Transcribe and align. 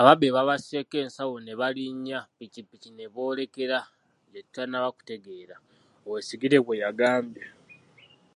“Ababbi 0.00 0.28
babasiseeko 0.34 0.96
ensawo 1.04 1.36
ne 1.42 1.52
balinnye 1.60 2.18
pikipiki 2.36 2.90
ne 2.92 3.06
boolekera 3.14 3.78
gye 4.30 4.40
tutannaba 4.44 4.88
kutegeera,” 4.96 5.56
Oweyesigire 6.06 6.58
bwe 6.64 6.80
yagambye. 6.82 7.44